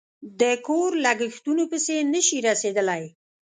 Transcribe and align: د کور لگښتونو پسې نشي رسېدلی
د 0.39 0.41
کور 0.67 0.89
لگښتونو 1.05 1.63
پسې 1.71 1.95
نشي 2.13 2.37
رسېدلی 2.49 3.03